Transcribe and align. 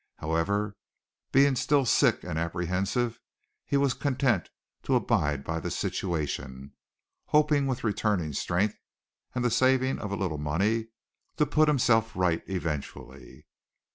However, 0.15 0.75
being 1.31 1.55
still 1.55 1.85
sick 1.85 2.23
and 2.23 2.39
apprehensive, 2.39 3.19
he 3.67 3.77
was 3.77 3.93
content 3.93 4.49
to 4.81 4.95
abide 4.95 5.43
by 5.43 5.59
the 5.59 5.69
situation, 5.69 6.73
hoping 7.27 7.67
with 7.67 7.83
returning 7.83 8.33
strength 8.33 8.79
and 9.35 9.45
the 9.45 9.51
saving 9.51 9.99
of 9.99 10.11
a 10.11 10.15
little 10.17 10.39
money 10.39 10.87
to 11.37 11.45
put 11.45 11.67
himself 11.67 12.15
right 12.15 12.41
eventually. 12.47 13.45